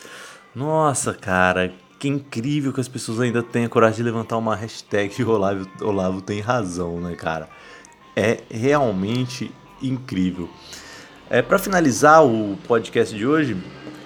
Nossa, 0.54 1.12
cara, 1.12 1.72
que 1.98 2.06
incrível 2.06 2.72
que 2.72 2.80
as 2.80 2.86
pessoas 2.86 3.18
ainda 3.18 3.44
a 3.64 3.68
coragem 3.68 3.96
de 3.96 4.02
levantar 4.04 4.36
uma 4.36 4.54
hashtag 4.54 5.24
Olavo, 5.24 5.68
Olavo 5.82 6.22
tem 6.22 6.38
razão, 6.38 7.00
né, 7.00 7.16
cara? 7.16 7.48
É 8.14 8.38
realmente 8.48 9.50
incrível. 9.82 10.48
É, 11.28 11.42
para 11.42 11.58
finalizar 11.58 12.24
o 12.24 12.56
podcast 12.68 13.16
de 13.16 13.26
hoje, 13.26 13.56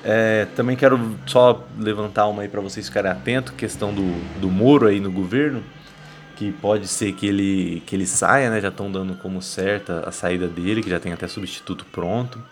é, 0.03 0.47
também 0.57 0.75
quero 0.75 0.99
só 1.27 1.67
levantar 1.79 2.29
uma 2.29 2.41
aí 2.41 2.49
para 2.49 2.63
vocês 2.63 2.89
ficarem 2.89 3.11
atentos, 3.11 3.53
questão 3.59 3.93
do, 3.93 4.41
do 4.41 4.51
Moro 4.51 4.87
aí 4.87 5.01
no 5.01 5.13
governo 5.13 5.63
que 6.43 6.51
pode 6.51 6.89
ser 6.89 7.13
que 7.13 7.25
ele, 7.25 7.81
que 7.87 7.95
ele 7.95 8.05
saia, 8.05 8.51
né? 8.51 8.61
Já 8.61 8.69
estão 8.69 8.91
dando 8.91 9.15
como 9.15 9.41
certa 9.41 10.01
a 10.01 10.11
saída 10.11 10.49
dele, 10.49 10.83
que 10.83 10.91
já 10.91 10.99
tem 10.99 11.13
até 11.13 11.29
substituto 11.29 11.87
pronto. 11.93 12.43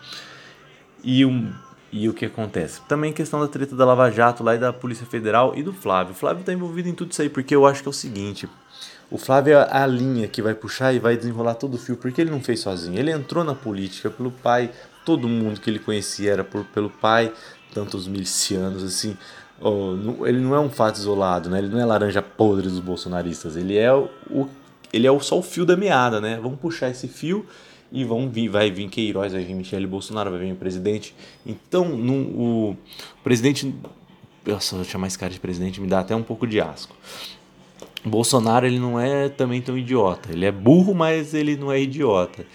E, 1.03 1.25
um, 1.25 1.53
e 1.91 2.09
o 2.09 2.15
que 2.15 2.25
acontece? 2.25 2.81
Também 2.83 3.13
questão 3.13 3.41
da 3.41 3.49
treta 3.49 3.75
da 3.75 3.85
Lava 3.85 4.09
Jato 4.09 4.45
lá 4.45 4.55
e 4.55 4.59
da 4.59 4.73
Polícia 4.73 5.05
Federal 5.05 5.55
e 5.57 5.63
do 5.65 5.73
Flávio. 5.73 6.13
O 6.13 6.15
Flávio 6.15 6.41
está 6.41 6.53
envolvido 6.53 6.89
em 6.89 6.95
tudo 6.95 7.11
isso 7.11 7.21
aí, 7.21 7.29
porque 7.29 7.53
eu 7.53 7.67
acho 7.67 7.83
que 7.83 7.89
é 7.89 7.91
o 7.91 7.93
seguinte. 7.93 8.49
O 9.11 9.19
Flávio 9.19 9.55
é 9.55 9.69
a 9.69 9.87
linha 9.89 10.29
que 10.29 10.41
vai 10.41 10.55
puxar 10.55 10.93
e 10.93 11.01
vai 11.01 11.17
desenrolar 11.17 11.55
todo 11.55 11.75
o 11.75 11.79
fio, 11.79 11.97
porque 11.97 12.21
ele 12.21 12.31
não 12.31 12.41
fez 12.41 12.61
sozinho. 12.61 12.97
Ele 12.97 13.11
entrou 13.11 13.43
na 13.43 13.57
política 13.57 14.09
pelo 14.09 14.31
pai, 14.31 14.71
todo 15.05 15.29
mundo 15.29 15.61
que 15.61 15.69
ele 15.69 15.81
conhecia 15.81 16.31
era 16.31 16.45
por, 16.45 16.65
pelo 16.67 16.91
pai, 16.91 17.33
tantos 17.75 18.07
milicianos, 18.07 18.85
assim 18.85 19.19
oh, 19.61 20.27
ele 20.27 20.41
não 20.41 20.55
é 20.55 20.61
um 20.61 20.71
fato 20.71 20.97
isolado, 20.97 21.51
né? 21.51 21.59
Ele 21.59 21.69
não 21.69 21.81
é 21.81 21.85
laranja 21.85 22.23
podre 22.23 22.69
dos 22.69 22.81
bolsonaristas. 22.81 23.57
Ele 23.57 23.77
é 23.77 23.93
o, 23.93 24.09
ele 24.93 25.07
é 25.07 25.21
só 25.21 25.39
o 25.39 25.43
fio 25.43 25.65
da 25.65 25.77
meada, 25.77 26.21
né? 26.21 26.39
Vamos 26.43 26.59
puxar 26.59 26.91
esse 26.91 27.07
fio 27.09 27.47
e 27.93 28.05
vão 28.05 28.29
vir, 28.29 28.49
vai 28.49 28.71
vir 28.71 28.89
Queiroz, 28.89 29.33
vai 29.33 29.43
vir 29.43 29.55
Michele 29.55 29.87
Bolsonaro, 29.87 30.31
vai 30.31 30.41
vir 30.41 30.53
o 30.53 30.57
presidente. 30.57 31.15
Então, 31.45 31.89
no, 31.89 32.15
o, 32.15 32.77
presidente, 33.23 33.75
nossa, 34.47 34.77
eu 34.77 34.85
chamar 34.85 35.09
esse 35.09 35.19
cara 35.19 35.33
de 35.33 35.41
presidente 35.41 35.81
me 35.81 35.89
dá 35.89 36.01
até 36.01 36.15
um 36.15 36.23
pouco 36.23 36.47
de 36.47 36.61
asco. 36.61 36.95
Bolsonaro 38.05 38.67
ele 38.67 38.79
não 38.79 38.99
é 38.99 39.29
também 39.29 39.61
tão 39.61 39.77
idiota. 39.77 40.33
Ele 40.33 40.47
é 40.47 40.53
burro, 40.53 40.95
mas 40.95 41.35
ele 41.35 41.57
não 41.57 41.71
é 41.71 41.81
idiota. 41.81 42.47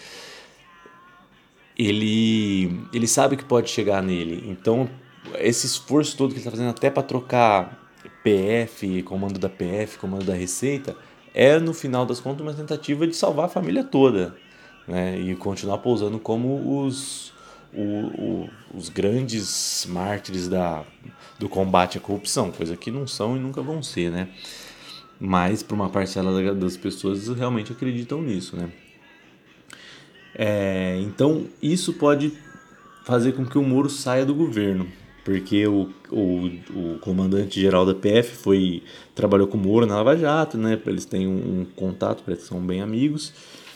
Ele, 1.78 2.80
ele 2.94 3.08
sabe 3.08 3.36
que 3.36 3.44
pode 3.44 3.70
chegar 3.70 4.02
nele. 4.02 4.46
Então, 4.50 4.90
esse 5.40 5.66
esforço 5.66 6.16
todo 6.18 6.30
que 6.30 6.36
ele 6.36 6.40
está 6.42 6.52
fazendo 6.52 6.70
até 6.70 6.90
para 6.90 7.04
trocar 7.04 7.86
PF, 8.24 9.04
comando 9.04 9.40
da 9.40 9.50
PF, 9.50 9.98
comando 10.00 10.26
da 10.26 10.34
Receita, 10.34 10.96
é 11.34 11.60
no 11.60 11.74
final 11.74 12.06
das 12.06 12.20
contas 12.20 12.42
uma 12.42 12.54
tentativa 12.54 13.06
de 13.06 13.16
salvar 13.16 13.46
a 13.46 13.50
família 13.50 13.84
toda 13.84 14.36
né? 14.88 15.20
e 15.20 15.36
continuar 15.36 15.80
pousando 15.80 16.18
como 16.18 16.84
os, 16.84 17.34
o, 17.74 17.82
o, 17.82 18.50
os 18.74 18.90
grandes 18.90 19.86
mártires 19.90 20.48
da, 20.48 20.84
do 21.38 21.50
combate 21.50 21.98
à 21.98 22.02
corrupção, 22.02 22.52
coisa 22.52 22.76
que 22.76 22.90
não 22.90 23.06
são 23.06 23.36
e 23.36 23.40
nunca 23.40 23.62
vão 23.62 23.84
ser, 23.84 24.12
né? 24.12 24.30
Mas 25.20 25.64
para 25.64 25.76
uma 25.76 25.90
parcela 25.90 26.54
das 26.54 26.76
pessoas 26.76 27.30
realmente 27.30 27.72
acreditam 27.72 28.22
nisso, 28.22 28.58
né? 28.58 28.70
É, 30.38 31.00
então 31.00 31.48
isso 31.62 31.94
pode 31.94 32.34
fazer 33.06 33.32
com 33.32 33.46
que 33.46 33.58
o 33.58 33.64
Moro 33.64 33.90
saia 33.90 34.26
do 34.26 34.36
governo 34.36 34.92
porque 35.26 35.66
o, 35.66 35.90
o, 36.12 36.46
o 36.70 37.00
comandante-geral 37.00 37.84
da 37.84 37.96
PF 37.96 38.36
foi 38.36 38.84
trabalhou 39.16 39.48
com 39.48 39.58
o 39.58 39.60
Moro 39.60 39.88
na 39.88 39.96
Lava 39.96 40.16
Jato, 40.16 40.56
né? 40.56 40.80
Eles 40.86 41.04
têm 41.04 41.28
um, 41.28 41.62
um 41.62 41.66
contato, 41.66 42.22
parece 42.24 42.44
que 42.44 42.48
são 42.48 42.62
bem 42.62 42.80
amigos, 42.80 43.34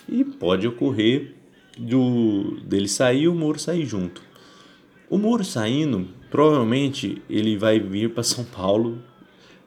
e 0.07 0.23
pode 0.23 0.67
ocorrer 0.67 1.33
do 1.75 2.59
dele 2.63 2.87
sair 2.87 3.23
e 3.23 3.27
o 3.27 3.33
Moro 3.33 3.57
sair 3.57 3.83
junto. 3.83 4.21
O 5.09 5.17
Moro 5.17 5.43
saindo, 5.43 6.07
provavelmente 6.29 7.19
ele 7.27 7.57
vai 7.57 7.79
vir 7.79 8.13
para 8.13 8.21
São 8.21 8.43
Paulo 8.43 8.99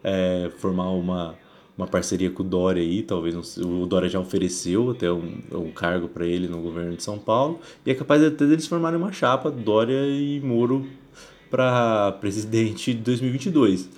é, 0.05 0.53
formar 0.59 0.91
uma, 0.91 1.35
uma 1.77 1.89
parceria 1.89 2.31
com 2.31 2.45
o 2.45 2.47
Dória 2.47 2.81
aí, 2.81 3.03
talvez 3.03 3.57
o 3.57 3.87
Dória 3.87 4.09
já 4.09 4.21
ofereceu 4.21 4.91
até 4.91 5.11
um, 5.11 5.41
um 5.51 5.73
cargo 5.73 6.07
para 6.07 6.25
ele 6.25 6.47
no 6.47 6.63
governo 6.63 6.95
de 6.95 7.03
São 7.03 7.19
Paulo, 7.19 7.59
e 7.85 7.91
é 7.91 7.95
capaz 7.95 8.23
até 8.23 8.47
deles 8.47 8.69
formarem 8.69 9.01
uma 9.01 9.11
chapa, 9.11 9.51
Dória 9.51 10.07
e 10.07 10.41
Moro 10.41 10.87
para 11.53 12.13
presidente 12.13 12.95
de 12.95 13.01
2022. 13.01 13.91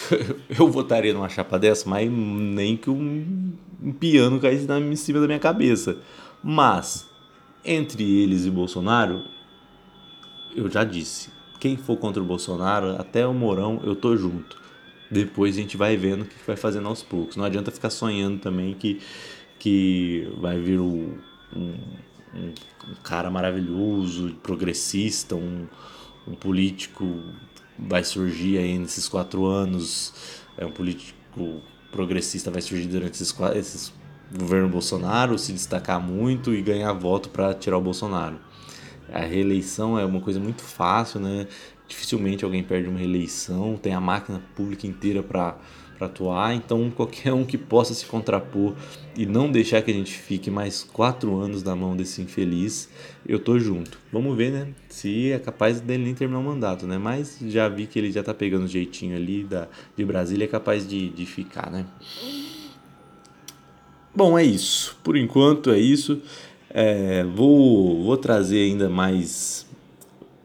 Eu 0.58 0.68
votaria 0.68 1.12
numa 1.12 1.28
chapa 1.28 1.58
dessa, 1.58 1.88
mas 1.88 2.10
nem 2.10 2.74
que 2.74 2.88
um, 2.88 3.52
um 3.82 3.92
piano 3.92 4.40
caísse 4.40 4.66
em 4.66 4.96
cima 4.96 5.20
da 5.20 5.26
minha 5.26 5.38
cabeça. 5.38 5.98
Mas, 6.42 7.06
entre 7.62 8.02
eles 8.02 8.46
e 8.46 8.50
Bolsonaro, 8.50 9.22
eu 10.56 10.68
já 10.70 10.82
disse, 10.82 11.30
quem 11.60 11.76
for 11.76 11.96
contra 11.96 12.20
o 12.22 12.26
Bolsonaro, 12.26 12.96
até 12.98 13.26
o 13.26 13.32
Mourão, 13.32 13.80
eu 13.84 13.94
tô 13.94 14.16
junto. 14.16 14.60
Depois 15.10 15.56
a 15.56 15.60
gente 15.60 15.76
vai 15.76 15.96
vendo 15.96 16.22
o 16.22 16.24
que 16.24 16.34
vai 16.46 16.56
fazendo 16.56 16.88
aos 16.88 17.02
poucos. 17.02 17.36
Não 17.36 17.44
adianta 17.44 17.70
ficar 17.70 17.90
sonhando 17.90 18.38
também 18.38 18.74
que, 18.74 19.00
que 19.58 20.28
vai 20.40 20.58
vir 20.58 20.80
o 20.80 21.14
um, 21.54 21.74
um, 22.34 22.54
cara 23.02 23.30
maravilhoso, 23.30 24.34
progressista, 24.42 25.36
um, 25.36 25.66
um 26.26 26.34
político 26.34 27.22
vai 27.78 28.04
surgir 28.04 28.58
aí 28.58 28.78
nesses 28.78 29.08
quatro 29.08 29.46
anos, 29.46 30.12
é 30.56 30.64
um 30.64 30.70
político 30.70 31.62
progressista 31.90 32.50
vai 32.50 32.62
surgir 32.62 32.86
durante 32.86 33.14
esses, 33.14 33.34
esses 33.54 33.92
governo 34.36 34.68
Bolsonaro, 34.68 35.38
se 35.38 35.52
destacar 35.52 36.00
muito 36.00 36.54
e 36.54 36.62
ganhar 36.62 36.92
voto 36.92 37.28
para 37.28 37.52
tirar 37.54 37.76
o 37.76 37.82
Bolsonaro. 37.82 38.38
A 39.12 39.20
reeleição 39.20 39.98
é 39.98 40.04
uma 40.04 40.20
coisa 40.20 40.40
muito 40.40 40.62
fácil, 40.62 41.20
né? 41.20 41.46
Dificilmente 41.86 42.44
alguém 42.44 42.62
perde 42.62 42.88
uma 42.88 42.98
reeleição, 42.98 43.76
tem 43.76 43.92
a 43.92 44.00
máquina 44.00 44.42
pública 44.56 44.86
inteira 44.86 45.22
para 45.22 45.58
para 46.02 46.06
atuar, 46.06 46.54
então 46.54 46.90
qualquer 46.90 47.32
um 47.32 47.44
que 47.44 47.56
possa 47.56 47.94
se 47.94 48.04
contrapor 48.06 48.74
e 49.16 49.24
não 49.24 49.50
deixar 49.50 49.82
que 49.82 49.90
a 49.90 49.94
gente 49.94 50.12
fique 50.12 50.50
mais 50.50 50.82
quatro 50.82 51.38
anos 51.38 51.62
na 51.62 51.76
mão 51.76 51.96
desse 51.96 52.20
infeliz, 52.20 52.88
eu 53.26 53.38
tô 53.38 53.58
junto. 53.58 53.98
Vamos 54.12 54.36
ver, 54.36 54.50
né? 54.50 54.68
Se 54.88 55.30
é 55.30 55.38
capaz 55.38 55.80
dele 55.80 56.04
nem 56.04 56.14
terminar 56.14 56.40
o 56.40 56.42
mandato, 56.42 56.86
né? 56.86 56.98
Mas 56.98 57.38
já 57.46 57.68
vi 57.68 57.86
que 57.86 57.98
ele 57.98 58.10
já 58.10 58.22
tá 58.22 58.34
pegando 58.34 58.64
o 58.64 58.68
jeitinho 58.68 59.16
ali 59.16 59.44
da, 59.44 59.68
de 59.96 60.04
Brasília, 60.04 60.44
é 60.44 60.48
capaz 60.48 60.88
de, 60.88 61.10
de 61.10 61.26
ficar, 61.26 61.70
né? 61.70 61.86
Bom, 64.14 64.38
é 64.38 64.44
isso. 64.44 64.98
Por 65.04 65.16
enquanto 65.16 65.70
é 65.70 65.78
isso. 65.78 66.20
É, 66.68 67.22
vou, 67.22 68.02
vou 68.02 68.16
trazer 68.16 68.58
ainda 68.58 68.88
mais 68.88 69.66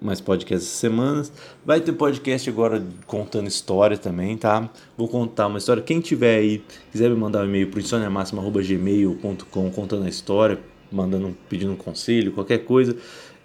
mais 0.01 0.21
podcasts 0.21 0.69
essa 0.69 0.77
semanas. 0.77 1.31
Vai 1.65 1.81
ter 1.81 1.93
podcast 1.93 2.49
agora 2.49 2.83
contando 3.05 3.47
história 3.47 3.97
também, 3.97 4.37
tá? 4.37 4.69
Vou 4.97 5.07
contar 5.07 5.47
uma 5.47 5.57
história. 5.57 5.81
Quem 5.81 5.99
tiver 5.99 6.37
aí, 6.37 6.63
quiser 6.91 7.09
me 7.09 7.15
mandar 7.15 7.41
um 7.41 7.45
e-mail 7.45 7.69
para 7.69 7.79
insoniamáxima.gmail.com 7.79 9.71
contando 9.71 10.05
a 10.05 10.09
história, 10.09 10.59
mandando, 10.91 11.35
pedindo 11.49 11.73
um 11.73 11.75
conselho, 11.77 12.31
qualquer 12.31 12.59
coisa. 12.59 12.95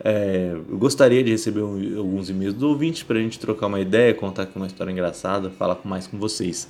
É, 0.04 0.52
eu 0.68 0.78
gostaria 0.78 1.23
de 1.23 1.30
receber 1.30 1.62
um, 1.62 1.99
alguns 1.99 2.28
e-mails 2.28 2.54
do 2.54 2.68
ouvinte 2.68 3.04
para 3.04 3.18
a 3.18 3.23
gente 3.23 3.38
trocar 3.38 3.66
uma 3.66 3.80
ideia, 3.80 4.12
contar 4.12 4.42
aqui 4.42 4.56
uma 4.56 4.66
história 4.66 4.90
engraçada, 4.90 5.50
falar 5.50 5.78
mais 5.85 6.06
com 6.06 6.18
vocês. 6.18 6.68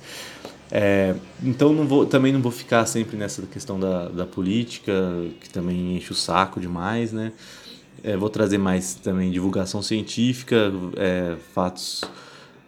É, 0.71 1.15
então 1.43 1.73
não 1.73 1.87
vou, 1.87 2.05
também 2.05 2.31
não 2.31 2.41
vou 2.41 2.51
ficar 2.51 2.85
sempre 2.85 3.17
nessa 3.17 3.43
questão 3.43 3.79
da, 3.79 4.07
da 4.09 4.25
política, 4.25 4.93
que 5.39 5.49
também 5.49 5.97
enche 5.97 6.11
o 6.11 6.15
saco 6.15 6.59
demais, 6.59 7.11
né? 7.11 7.31
É, 8.03 8.15
vou 8.15 8.29
trazer 8.29 8.57
mais 8.57 8.95
também 8.95 9.31
divulgação 9.31 9.81
científica, 9.81 10.71
é, 10.95 11.35
fatos 11.53 12.03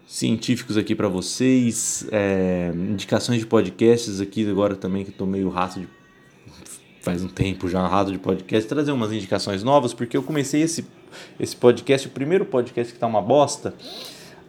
científicos 0.08 0.77
aqui 0.77 0.96
para 0.96 1.08
vocês, 1.08 2.08
é, 2.12 2.72
indicações 2.74 3.39
de 3.39 3.46
podcasts 3.46 4.22
aqui 4.22 4.50
agora 4.50 4.75
também 4.75 5.03
que 5.03 5.10
estou 5.10 5.25
meio 5.25 5.50
rato 5.50 5.79
de 5.79 5.88
faz 7.01 7.24
um 7.24 7.27
tempo 7.27 7.70
já 7.70 7.86
rato 7.88 8.12
de 8.12 8.17
podcast, 8.17 8.67
trazer 8.67 8.91
umas 8.91 9.12
indicações 9.12 9.62
novas, 9.62 9.94
porque 9.94 10.17
eu 10.17 10.24
comecei 10.24 10.62
esse, 10.62 10.88
esse 11.39 11.55
podcast, 11.55 12.08
o 12.08 12.10
primeiro 12.10 12.46
podcast 12.46 12.91
que 12.91 13.00
tá 13.00 13.05
uma 13.05 13.22
bosta, 13.22 13.75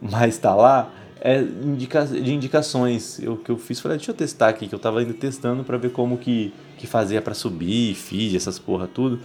mas 0.00 0.38
tá 0.38 0.54
lá, 0.54 0.90
é 1.20 1.40
indica, 1.40 2.06
de 2.06 2.32
indicações. 2.32 3.18
Eu 3.18 3.36
que 3.36 3.50
eu 3.50 3.58
fiz, 3.58 3.78
falei, 3.78 3.98
deixa 3.98 4.10
eu 4.10 4.14
testar 4.14 4.48
aqui, 4.48 4.66
que 4.68 4.74
eu 4.74 4.78
tava 4.78 5.00
ainda 5.00 5.12
testando 5.12 5.64
para 5.64 5.76
ver 5.76 5.90
como 5.90 6.16
que, 6.16 6.52
que 6.78 6.86
fazia 6.86 7.20
para 7.20 7.34
subir, 7.34 7.94
feed, 7.94 8.36
essas 8.36 8.58
porra 8.58 8.86
tudo. 8.86 9.20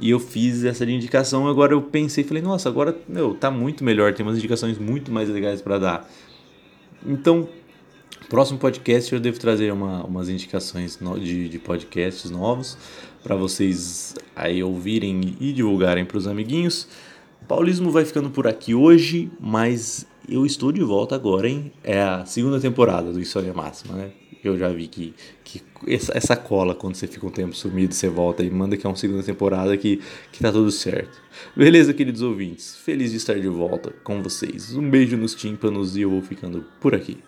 E 0.00 0.10
eu 0.10 0.18
fiz 0.18 0.64
essa 0.64 0.84
indicação, 0.84 1.46
agora 1.46 1.74
eu 1.74 1.82
pensei, 1.82 2.24
falei, 2.24 2.42
nossa, 2.42 2.68
agora 2.68 2.96
meu, 3.08 3.34
tá 3.34 3.50
muito 3.50 3.84
melhor, 3.84 4.12
tem 4.14 4.26
umas 4.26 4.36
indicações 4.36 4.78
muito 4.78 5.12
mais 5.12 5.28
legais 5.28 5.62
para 5.62 5.78
dar. 5.78 6.10
Então, 7.06 7.48
próximo 8.28 8.58
podcast 8.58 9.12
eu 9.12 9.20
devo 9.20 9.38
trazer 9.38 9.72
uma, 9.72 10.04
umas 10.04 10.28
indicações 10.28 10.98
de, 11.20 11.50
de 11.50 11.58
podcasts 11.58 12.30
novos 12.30 12.78
para 13.22 13.36
vocês 13.36 14.14
aí 14.34 14.62
ouvirem 14.62 15.36
e 15.38 15.52
divulgarem 15.52 16.04
para 16.04 16.16
os 16.16 16.26
amiguinhos. 16.26 16.88
Paulismo 17.46 17.90
vai 17.90 18.04
ficando 18.04 18.30
por 18.30 18.46
aqui 18.46 18.74
hoje, 18.74 19.30
mas 19.38 20.06
eu 20.28 20.46
estou 20.46 20.72
de 20.72 20.82
volta 20.82 21.14
agora, 21.14 21.48
hein? 21.48 21.70
É 21.84 22.00
a 22.00 22.24
segunda 22.24 22.58
temporada 22.58 23.12
do 23.12 23.20
Insônia 23.20 23.52
Máxima, 23.52 23.96
né? 23.96 24.12
Eu 24.42 24.58
já 24.58 24.68
vi 24.68 24.88
que, 24.88 25.14
que 25.44 25.62
essa, 25.86 26.16
essa 26.16 26.36
cola, 26.36 26.74
quando 26.74 26.96
você 26.96 27.06
fica 27.06 27.24
um 27.24 27.30
tempo 27.30 27.54
sumido, 27.54 27.94
você 27.94 28.08
volta 28.08 28.42
e 28.42 28.50
manda 28.50 28.76
que 28.76 28.84
é 28.84 28.90
uma 28.90 28.96
segunda 28.96 29.22
temporada 29.22 29.76
que, 29.76 30.00
que 30.32 30.40
tá 30.40 30.50
tudo 30.50 30.70
certo. 30.70 31.22
Beleza, 31.54 31.94
queridos 31.94 32.22
ouvintes? 32.22 32.76
Feliz 32.76 33.12
de 33.12 33.18
estar 33.18 33.38
de 33.38 33.48
volta 33.48 33.92
com 34.02 34.20
vocês. 34.22 34.74
Um 34.74 34.90
beijo 34.90 35.16
nos 35.16 35.34
tímpanos 35.34 35.96
e 35.96 36.02
eu 36.02 36.10
vou 36.10 36.22
ficando 36.22 36.64
por 36.80 36.94
aqui. 36.94 37.18